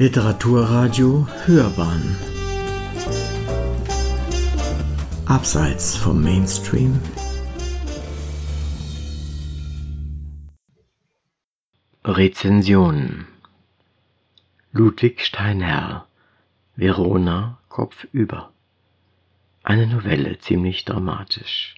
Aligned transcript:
Literaturradio 0.00 1.26
Hörbahn. 1.44 2.16
Abseits 5.26 5.96
vom 5.96 6.22
Mainstream. 6.22 7.00
Rezensionen 12.04 13.26
Ludwig 14.70 15.26
Steinherr 15.26 16.06
Verona 16.76 17.58
kopfüber 17.68 18.52
Eine 19.64 19.88
Novelle 19.88 20.38
ziemlich 20.38 20.84
dramatisch. 20.84 21.74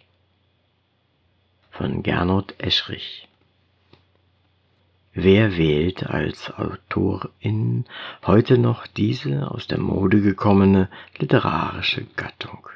Von 1.70 2.02
Gernot 2.02 2.54
Eschrich 2.58 3.29
Wer 5.22 5.58
wählt 5.58 6.06
als 6.06 6.50
Autorin 6.50 7.84
heute 8.24 8.56
noch 8.56 8.86
diese 8.86 9.50
aus 9.50 9.66
der 9.66 9.78
Mode 9.78 10.22
gekommene 10.22 10.88
literarische 11.18 12.06
Gattung? 12.16 12.66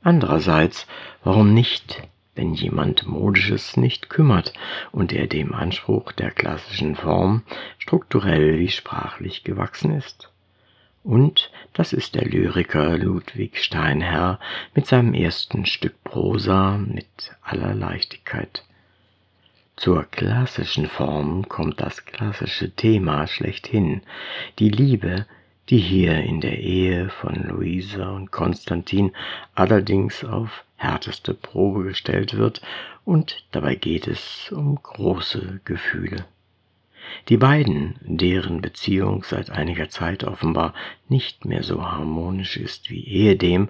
Andererseits, 0.00 0.86
warum 1.22 1.52
nicht, 1.52 2.02
wenn 2.34 2.54
jemand 2.54 3.06
Modisches 3.06 3.76
nicht 3.76 4.08
kümmert 4.08 4.54
und 4.90 5.12
er 5.12 5.26
dem 5.26 5.54
Anspruch 5.54 6.12
der 6.12 6.30
klassischen 6.30 6.96
Form 6.96 7.42
strukturell 7.76 8.58
wie 8.58 8.70
sprachlich 8.70 9.44
gewachsen 9.44 9.92
ist? 9.92 10.30
Und 11.04 11.50
das 11.74 11.92
ist 11.92 12.14
der 12.14 12.24
Lyriker 12.24 12.96
Ludwig 12.96 13.62
Steinherr 13.62 14.40
mit 14.74 14.86
seinem 14.86 15.12
ersten 15.12 15.66
Stück 15.66 16.02
Prosa 16.04 16.78
mit 16.78 17.36
aller 17.42 17.74
Leichtigkeit. 17.74 18.64
Zur 19.78 20.06
klassischen 20.10 20.86
Form 20.86 21.48
kommt 21.48 21.80
das 21.80 22.04
klassische 22.04 22.74
Thema 22.74 23.28
schlechthin, 23.28 24.02
die 24.58 24.70
Liebe, 24.70 25.24
die 25.68 25.78
hier 25.78 26.16
in 26.16 26.40
der 26.40 26.58
Ehe 26.58 27.10
von 27.10 27.44
Luisa 27.44 28.10
und 28.10 28.32
Konstantin 28.32 29.12
allerdings 29.54 30.24
auf 30.24 30.64
härteste 30.74 31.32
Probe 31.32 31.84
gestellt 31.84 32.36
wird, 32.36 32.60
und 33.04 33.44
dabei 33.52 33.76
geht 33.76 34.08
es 34.08 34.50
um 34.50 34.82
große 34.82 35.60
Gefühle. 35.64 36.26
Die 37.28 37.36
beiden, 37.36 38.00
deren 38.00 38.60
Beziehung 38.60 39.22
seit 39.22 39.50
einiger 39.50 39.90
Zeit 39.90 40.24
offenbar 40.24 40.74
nicht 41.08 41.44
mehr 41.44 41.62
so 41.62 41.88
harmonisch 41.88 42.56
ist 42.56 42.90
wie 42.90 43.04
ehedem, 43.04 43.68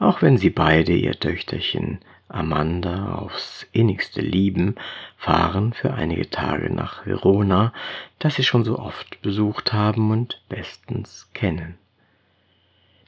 auch 0.00 0.22
wenn 0.22 0.38
sie 0.38 0.50
beide 0.50 0.92
ihr 0.92 1.14
Töchterchen 1.20 2.00
Amanda 2.28 3.14
aufs 3.14 3.66
innigste 3.72 4.20
lieben, 4.20 4.74
fahren 5.16 5.72
für 5.72 5.94
einige 5.94 6.28
Tage 6.28 6.72
nach 6.72 7.06
Verona, 7.06 7.72
das 8.18 8.34
sie 8.34 8.44
schon 8.44 8.64
so 8.64 8.78
oft 8.78 9.22
besucht 9.22 9.72
haben 9.72 10.10
und 10.10 10.42
bestens 10.48 11.30
kennen. 11.34 11.78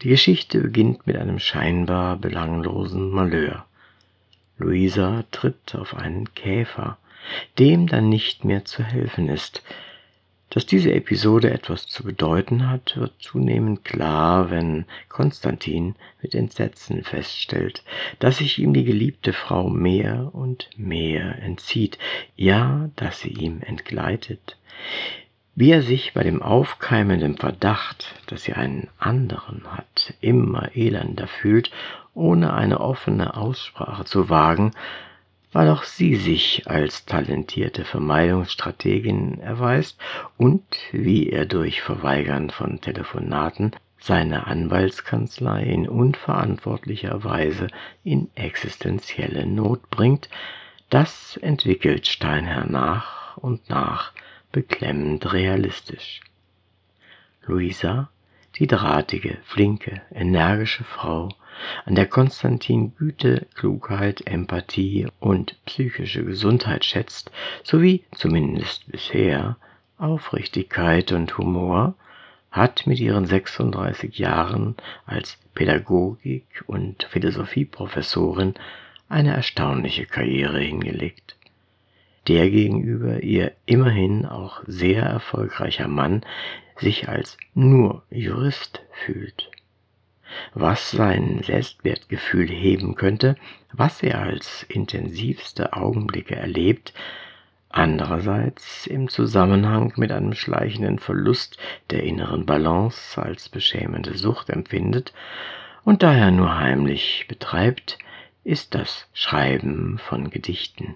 Die 0.02 0.08
Geschichte 0.08 0.60
beginnt 0.60 1.06
mit 1.06 1.16
einem 1.16 1.40
scheinbar 1.40 2.16
belanglosen 2.16 3.10
Malheur. 3.10 3.66
Luisa 4.56 5.24
tritt 5.32 5.74
auf 5.74 5.96
einen 5.96 6.32
Käfer, 6.34 6.98
dem 7.58 7.88
dann 7.88 8.08
nicht 8.08 8.44
mehr 8.44 8.64
zu 8.64 8.82
helfen 8.82 9.28
ist, 9.28 9.62
dass 10.50 10.66
diese 10.66 10.92
Episode 10.92 11.50
etwas 11.50 11.86
zu 11.86 12.04
bedeuten 12.04 12.70
hat, 12.70 12.96
wird 12.96 13.12
zunehmend 13.18 13.84
klar, 13.84 14.50
wenn 14.50 14.86
Konstantin 15.08 15.94
mit 16.22 16.34
Entsetzen 16.34 17.04
feststellt, 17.04 17.82
dass 18.18 18.38
sich 18.38 18.58
ihm 18.58 18.72
die 18.72 18.84
geliebte 18.84 19.32
Frau 19.32 19.68
mehr 19.68 20.30
und 20.32 20.70
mehr 20.76 21.42
entzieht, 21.42 21.98
ja, 22.36 22.88
dass 22.96 23.20
sie 23.20 23.32
ihm 23.32 23.60
entgleitet. 23.60 24.56
Wie 25.54 25.72
er 25.72 25.82
sich 25.82 26.14
bei 26.14 26.22
dem 26.22 26.40
aufkeimenden 26.40 27.36
Verdacht, 27.36 28.14
dass 28.26 28.44
sie 28.44 28.52
einen 28.52 28.88
anderen 28.98 29.64
hat, 29.72 30.14
immer 30.20 30.70
elender 30.76 31.26
fühlt, 31.26 31.72
ohne 32.14 32.54
eine 32.54 32.80
offene 32.80 33.36
Aussprache 33.36 34.04
zu 34.04 34.28
wagen, 34.28 34.70
weil 35.52 35.70
auch 35.70 35.84
sie 35.84 36.16
sich 36.16 36.68
als 36.68 37.06
talentierte 37.06 37.84
Vermeidungsstrategin 37.84 39.40
erweist 39.40 39.98
und 40.36 40.64
wie 40.92 41.30
er 41.30 41.46
durch 41.46 41.80
Verweigern 41.80 42.50
von 42.50 42.80
Telefonaten 42.80 43.72
seine 44.00 44.46
Anwaltskanzlei 44.46 45.64
in 45.64 45.88
unverantwortlicher 45.88 47.24
Weise 47.24 47.68
in 48.04 48.30
existenzielle 48.34 49.46
Not 49.46 49.90
bringt, 49.90 50.28
das 50.90 51.36
entwickelt 51.38 52.06
Steinherr 52.06 52.66
nach 52.66 53.36
und 53.36 53.68
nach 53.68 54.12
beklemmend 54.52 55.32
realistisch. 55.32 56.20
Luisa, 57.46 58.10
die 58.56 58.66
drahtige, 58.66 59.38
flinke, 59.44 60.02
energische 60.12 60.84
Frau, 60.84 61.30
an 61.84 61.94
der 61.94 62.06
Konstantin 62.06 62.94
Güte, 62.96 63.46
Klugheit, 63.54 64.26
Empathie 64.26 65.06
und 65.20 65.56
psychische 65.64 66.24
Gesundheit 66.24 66.84
schätzt, 66.84 67.30
sowie 67.62 68.04
zumindest 68.12 68.90
bisher 68.90 69.56
Aufrichtigkeit 69.98 71.12
und 71.12 71.36
Humor, 71.38 71.94
hat 72.50 72.86
mit 72.86 72.98
ihren 72.98 73.26
36 73.26 74.18
Jahren 74.18 74.76
als 75.06 75.38
Pädagogik- 75.54 76.64
und 76.66 77.04
Philosophieprofessorin 77.04 78.54
eine 79.08 79.34
erstaunliche 79.34 80.06
Karriere 80.06 80.60
hingelegt. 80.60 81.36
Der 82.26 82.50
gegenüber 82.50 83.22
ihr 83.22 83.52
immerhin 83.66 84.26
auch 84.26 84.62
sehr 84.66 85.02
erfolgreicher 85.02 85.88
Mann 85.88 86.22
sich 86.76 87.08
als 87.08 87.36
nur 87.54 88.02
Jurist 88.10 88.82
fühlt 88.92 89.50
was 90.54 90.90
sein 90.90 91.42
Selbstwertgefühl 91.42 92.48
heben 92.48 92.94
könnte, 92.94 93.36
was 93.72 94.02
er 94.02 94.20
als 94.20 94.64
intensivste 94.64 95.72
Augenblicke 95.72 96.36
erlebt, 96.36 96.92
andererseits 97.68 98.86
im 98.86 99.08
Zusammenhang 99.08 99.92
mit 99.96 100.10
einem 100.12 100.34
schleichenden 100.34 100.98
Verlust 100.98 101.58
der 101.90 102.02
inneren 102.02 102.46
Balance 102.46 103.20
als 103.20 103.48
beschämende 103.48 104.16
Sucht 104.16 104.50
empfindet 104.50 105.12
und 105.84 106.02
daher 106.02 106.30
nur 106.30 106.56
heimlich 106.56 107.26
betreibt, 107.28 107.98
ist 108.44 108.74
das 108.74 109.08
Schreiben 109.12 109.98
von 109.98 110.30
Gedichten. 110.30 110.94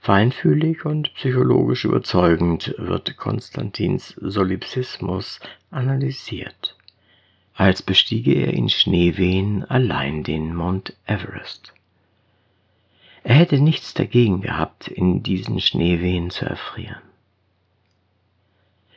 Feinfühlig 0.00 0.86
und 0.86 1.12
psychologisch 1.14 1.84
überzeugend 1.84 2.74
wird 2.78 3.16
Konstantins 3.18 4.14
Solipsismus 4.20 5.40
analysiert 5.70 6.77
als 7.58 7.82
bestiege 7.82 8.34
er 8.34 8.54
in 8.54 8.68
Schneewehen 8.68 9.64
allein 9.64 10.22
den 10.22 10.54
Mount 10.54 10.96
Everest. 11.06 11.74
Er 13.24 13.34
hätte 13.34 13.58
nichts 13.58 13.94
dagegen 13.94 14.42
gehabt, 14.42 14.86
in 14.86 15.24
diesen 15.24 15.60
Schneewehen 15.60 16.30
zu 16.30 16.46
erfrieren. 16.46 17.02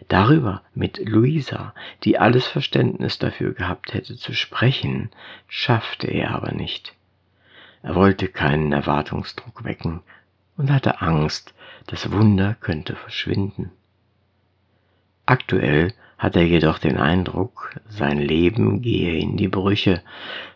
Darüber 0.10 0.62
mit 0.76 1.00
Luisa, 1.00 1.74
die 2.04 2.20
alles 2.20 2.46
Verständnis 2.46 3.18
dafür 3.18 3.54
gehabt 3.54 3.96
hätte 3.96 4.16
zu 4.16 4.34
sprechen, 4.34 5.10
schaffte 5.48 6.06
er 6.06 6.30
aber 6.30 6.52
nicht. 6.52 6.94
Er 7.82 7.96
wollte 7.96 8.28
keinen 8.28 8.74
Erwartungsdruck 8.74 9.64
wecken 9.64 10.04
und 10.56 10.70
hatte 10.70 11.02
Angst, 11.02 11.56
das 11.88 12.12
Wunder 12.12 12.56
könnte 12.60 12.96
verschwinden. 12.96 13.72
Aktuell 15.32 15.94
hat 16.18 16.36
er 16.36 16.44
jedoch 16.44 16.78
den 16.78 16.98
Eindruck, 16.98 17.80
sein 17.88 18.18
Leben 18.18 18.82
gehe 18.82 19.18
in 19.18 19.38
die 19.38 19.48
Brüche, 19.48 20.04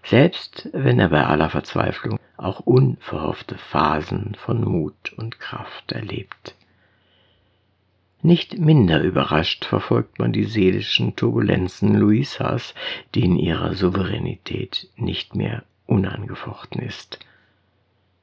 selbst 0.03 0.68
wenn 0.74 1.00
er 1.00 1.08
bei 1.08 1.25
aller 1.25 1.50
Verzweiflung 1.50 2.19
auch 2.36 2.59
unverhoffte 2.59 3.58
Phasen 3.58 4.35
von 4.35 4.62
Mut 4.62 5.14
und 5.16 5.40
Kraft 5.40 5.94
erlebt. 5.94 6.55
Nicht 8.22 8.59
minder 8.59 9.02
überrascht 9.02 9.64
verfolgt 9.64 10.20
man 10.20 10.34
die 10.34 10.44
seelischen 10.44 11.16
Turbulenzen 11.16 11.96
Luisas, 11.96 12.76
die 13.14 13.23
in 13.23 13.38
ihrer 13.38 13.76
Souveränität 13.76 14.90
nicht 14.97 15.38
mehr 15.38 15.64
unangefochten 15.85 16.82
ist. 16.82 17.20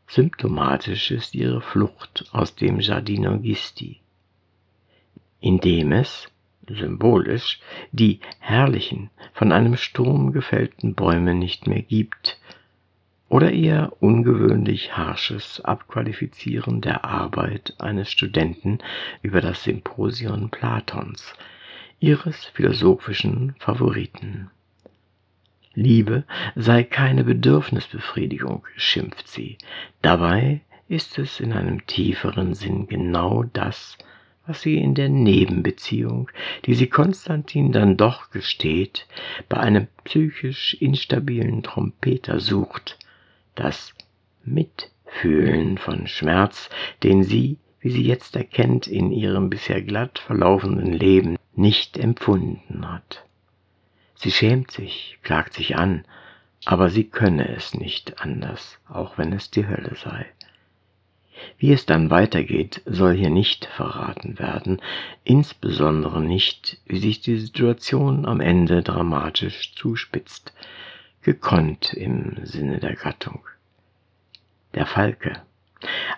Symptomatisch 0.06 1.12
ist 1.12 1.35
ihre 1.35 1.62
Flucht 1.62 2.27
aus 2.32 2.55
dem 2.55 2.81
Giardino 2.81 3.38
Gisti, 3.38 4.00
indem 5.41 5.93
es, 5.93 6.29
symbolisch, 6.69 7.61
die 7.91 8.20
herrlichen, 8.38 9.11
von 9.32 9.53
einem 9.53 9.76
Sturm 9.76 10.32
gefällten 10.32 10.94
Bäume 10.94 11.35
nicht 11.35 11.67
mehr 11.67 11.82
gibt, 11.82 12.38
oder 13.29 13.50
eher 13.50 13.93
ungewöhnlich 14.00 14.94
harsches 14.94 15.62
Abqualifizieren 15.62 16.82
der 16.82 17.06
Arbeit 17.06 17.75
eines 17.79 18.11
Studenten 18.11 18.79
über 19.23 19.41
das 19.41 19.64
Symposion 19.64 20.50
Platons, 20.50 21.32
ihres 21.99 22.44
philosophischen 22.44 23.55
Favoriten. 23.58 24.50
Liebe 25.73 26.25
sei 26.55 26.82
keine 26.82 27.25
Bedürfnisbefriedigung, 27.25 28.67
schimpft 28.76 29.26
sie. 29.29 29.56
Dabei 30.03 30.61
ist 30.88 31.19
es 31.19 31.41
in 31.41 31.55
einem 31.55 31.87
tieferen 31.87 32.55
Sinn 32.55 32.87
genau 32.87 33.44
das, 33.44 33.97
was 34.47 34.62
sie 34.62 34.77
in 34.77 34.94
der 34.94 35.09
Nebenbeziehung, 35.09 36.31
die 36.67 36.75
sie 36.75 36.89
Konstantin 36.89 37.73
dann 37.73 37.97
doch 37.97 38.31
gesteht, 38.31 39.06
bei 39.49 39.59
einem 39.59 39.87
psychisch 40.05 40.75
instabilen 40.75 41.62
Trompeter 41.62 42.41
sucht, 42.41 42.99
das 43.55 43.94
Mitfühlen 44.44 45.79
von 45.79 46.06
Schmerz, 46.06 46.71
den 47.03 47.23
sie, 47.23 47.59
wie 47.81 47.91
sie 47.91 48.03
jetzt 48.03 48.35
erkennt, 48.37 48.87
in 48.87 49.12
ihrem 49.12 49.50
bisher 49.50 49.83
glatt 49.83 50.19
verlaufenden 50.19 50.93
Leben 50.93 51.37
nicht 51.55 51.97
empfunden 51.97 52.91
hat. 52.91 53.25
Sie 54.15 54.31
schämt 54.31 54.71
sich, 54.71 55.19
klagt 55.23 55.55
sich 55.55 55.77
an, 55.77 56.05
aber 56.65 56.91
sie 56.91 57.05
könne 57.05 57.49
es 57.49 57.75
nicht 57.75 58.21
anders, 58.21 58.79
auch 58.89 59.19
wenn 59.19 59.33
es 59.33 59.50
die 59.50 59.67
Hölle 59.67 59.97
sei. 59.97 60.27
Wie 61.59 61.73
es 61.73 61.87
dann 61.87 62.11
weitergeht, 62.11 62.83
soll 62.87 63.15
hier 63.15 63.31
nicht 63.31 63.67
verraten 63.67 64.39
werden, 64.39 64.81
insbesondere 65.25 66.21
nicht, 66.21 66.79
wie 66.87 66.99
sich 66.99 67.21
die 67.21 67.39
Situation 67.39 68.27
am 68.27 68.41
Ende 68.41 68.83
dramatisch 68.83 69.75
zuspitzt, 69.75 70.53
gekonnt 71.23 71.94
im 71.94 72.37
Sinne 72.44 72.79
der 72.79 72.97
Gattung. 72.97 73.41
Der 74.75 74.87
Falke 74.87 75.43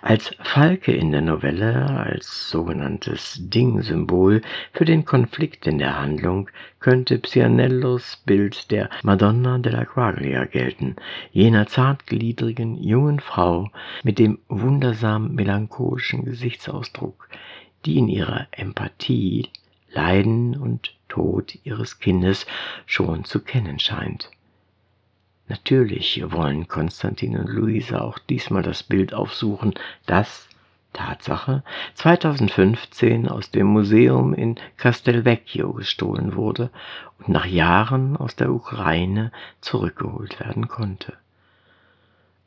als 0.05 0.35
Falke 0.39 0.91
in 0.91 1.11
der 1.11 1.23
Novelle, 1.23 1.89
als 1.89 2.51
sogenanntes 2.51 3.39
Ding-Symbol 3.49 4.43
für 4.71 4.85
den 4.85 5.03
Konflikt 5.03 5.65
in 5.65 5.79
der 5.79 5.99
Handlung, 5.99 6.47
könnte 6.79 7.17
Pianellos 7.17 8.21
Bild 8.23 8.69
der 8.69 8.91
Madonna 9.01 9.57
della 9.57 9.83
Quaglia 9.83 10.45
gelten, 10.45 10.95
jener 11.31 11.65
zartgliedrigen 11.65 12.75
jungen 12.77 13.19
Frau 13.19 13.71
mit 14.03 14.19
dem 14.19 14.37
wundersam 14.47 15.33
melancholischen 15.33 16.23
Gesichtsausdruck, 16.23 17.27
die 17.85 17.97
in 17.97 18.07
ihrer 18.07 18.45
Empathie 18.51 19.49
Leiden 19.89 20.55
und 20.55 20.93
Tod 21.09 21.57
ihres 21.63 21.97
Kindes 21.97 22.45
schon 22.85 23.23
zu 23.23 23.39
kennen 23.39 23.79
scheint. 23.79 24.29
Natürlich 25.47 26.23
wollen 26.31 26.67
Konstantin 26.67 27.37
und 27.37 27.47
Luisa 27.47 28.01
auch 28.01 28.17
diesmal 28.17 28.63
das 28.63 28.81
Bild 28.83 29.13
aufsuchen, 29.13 29.75
das, 30.05 30.47
Tatsache, 30.93 31.63
2015 31.95 33.27
aus 33.27 33.51
dem 33.51 33.67
Museum 33.67 34.33
in 34.33 34.55
Castelvecchio 34.77 35.73
gestohlen 35.73 36.35
wurde 36.35 36.69
und 37.19 37.29
nach 37.29 37.45
Jahren 37.45 38.15
aus 38.15 38.35
der 38.35 38.51
Ukraine 38.51 39.31
zurückgeholt 39.59 40.39
werden 40.39 40.67
konnte. 40.67 41.13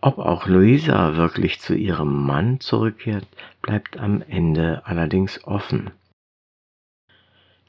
Ob 0.00 0.18
auch 0.18 0.46
Luisa 0.46 1.16
wirklich 1.16 1.60
zu 1.60 1.74
ihrem 1.74 2.24
Mann 2.24 2.60
zurückkehrt, 2.60 3.26
bleibt 3.62 3.98
am 3.98 4.22
Ende 4.22 4.82
allerdings 4.86 5.44
offen. 5.44 5.90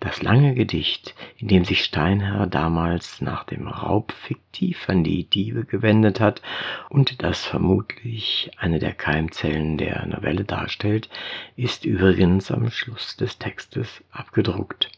Das 0.02 0.22
lange 0.22 0.56
Gedicht, 0.56 1.14
in 1.38 1.50
dem 1.50 1.66
sich 1.66 1.84
Steinherr 1.84 2.48
damals 2.48 3.20
nach 3.20 3.44
dem 3.44 3.68
Raub 3.68 4.14
fiktiv 4.14 4.88
an 4.88 5.04
die 5.04 5.26
Diebe 5.26 5.66
gewendet 5.66 6.22
hat 6.22 6.42
und 6.90 7.22
das 7.22 7.44
vermutlich 7.46 8.50
eine 8.58 8.80
der 8.80 8.94
Keimzellen 8.94 9.78
der 9.78 10.06
Novelle 10.06 10.46
darstellt, 10.46 11.10
ist 11.58 11.84
übrigens 11.84 12.50
am 12.50 12.72
Schluss 12.72 13.18
des 13.18 13.40
Textes 13.40 14.02
abgedruckt. 14.12 14.90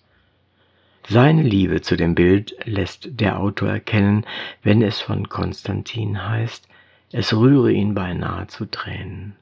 Seine 1.07 1.42
Liebe 1.42 1.81
zu 1.81 1.98
dem 1.98 2.13
Bild 2.13 2.56
lässt 2.63 3.19
der 3.19 3.39
Autor 3.39 3.69
erkennen, 3.69 4.24
wenn 4.62 4.83
es 4.83 5.01
von 5.01 5.30
Konstantin 5.30 6.30
heißt, 6.30 6.68
es 7.12 7.33
rühre 7.33 7.71
ihn 7.71 7.95
beinahe 7.95 8.45
zu 8.48 8.65
Tränen. 8.65 9.36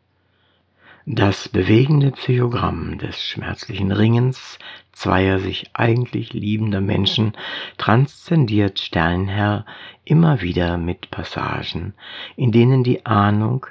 Das 1.12 1.50
bewegende 1.50 2.12
Psychogramm 2.12 3.00
des 3.00 3.20
schmerzlichen 3.20 3.92
Ringens 3.92 4.60
zweier 4.92 5.40
sich 5.40 5.72
eigentlich 5.74 6.34
liebender 6.34 6.82
Menschen 6.82 7.34
transzendiert 7.80 8.78
Sternherr 8.78 9.66
immer 10.06 10.42
wieder 10.42 10.78
mit 10.78 11.10
Passagen, 11.10 11.96
in 12.36 12.52
denen 12.52 12.84
die 12.84 13.08
Ahnung, 13.08 13.66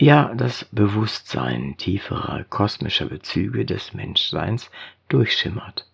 ja 0.00 0.34
das 0.34 0.64
Bewusstsein 0.72 1.76
tieferer 1.78 2.42
kosmischer 2.50 3.06
Bezüge 3.06 3.64
des 3.64 3.94
Menschseins 3.94 4.68
durchschimmert. 5.08 5.86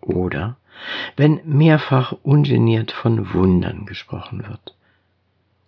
Oder 0.00 0.56
wenn 1.16 1.42
mehrfach 1.44 2.10
ungeniert 2.24 2.90
von 2.90 3.34
Wundern 3.34 3.86
gesprochen 3.86 4.44
wird 4.48 4.74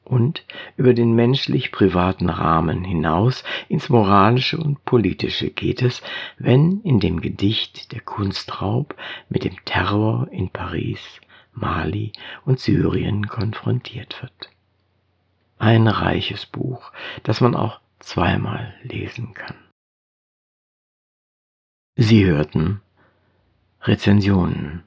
und 0.07 0.45
über 0.77 0.95
den 0.95 1.15
menschlich 1.15 1.73
privaten 1.73 2.29
Rahmen 2.29 2.85
hinaus 2.85 3.45
ins 3.69 3.89
Moralische 3.89 4.59
und 4.59 4.85
Politische 4.85 5.51
geht 5.51 5.83
es, 5.83 6.03
wenn 6.39 6.81
in 6.83 7.01
dem 7.01 7.21
Gedicht 7.21 7.93
der 7.93 8.01
Kunstraub 8.01 8.95
mit 9.29 9.45
dem 9.45 9.57
Terror 9.65 10.29
in 10.31 10.51
Paris, 10.51 11.21
Mali 11.53 12.13
und 12.45 12.61
Syrien 12.61 13.27
konfrontiert 13.27 14.23
wird. 14.23 14.51
Ein 15.59 15.89
reiches 15.89 16.47
Buch, 16.47 16.93
das 17.23 17.41
man 17.41 17.55
auch 17.55 17.81
zweimal 17.99 18.75
lesen 18.83 19.35
kann. 19.35 19.57
Sie 21.97 22.27
hörten 22.27 22.83
Rezensionen 23.83 24.83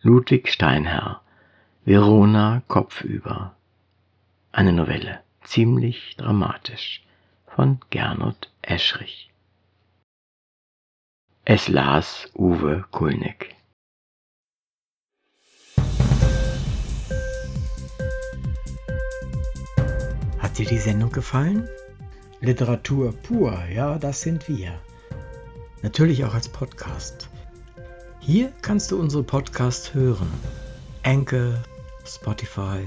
Ludwig 0.00 0.50
Steinherr 0.50 1.20
Verona 1.84 2.62
kopfüber 2.68 3.56
eine 4.54 4.72
Novelle, 4.72 5.20
ziemlich 5.42 6.16
dramatisch, 6.16 7.04
von 7.46 7.80
Gernot 7.90 8.52
Eschrich. 8.62 9.32
Es 11.44 11.66
las 11.68 12.30
Uwe 12.34 12.84
Kulnig. 12.92 13.56
Hat 20.38 20.56
dir 20.56 20.66
die 20.66 20.78
Sendung 20.78 21.10
gefallen? 21.10 21.68
Literatur 22.40 23.12
pur, 23.12 23.58
ja, 23.66 23.98
das 23.98 24.20
sind 24.20 24.48
wir. 24.48 24.80
Natürlich 25.82 26.24
auch 26.24 26.34
als 26.34 26.48
Podcast. 26.48 27.28
Hier 28.20 28.52
kannst 28.62 28.92
du 28.92 29.00
unsere 29.00 29.24
Podcasts 29.24 29.94
hören. 29.94 30.30
Anchor, 31.02 31.54
Spotify, 32.06 32.86